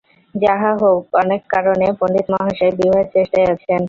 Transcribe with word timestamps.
যাহা 0.35 0.71
হউক, 0.81 1.03
অনেক 1.15 1.41
কারণে 1.49 1.87
পণ্ডিতমহাশয় 1.99 2.73
বিবাহের 2.79 3.07
চেষ্টায় 3.15 3.47
আছেন। 3.53 3.79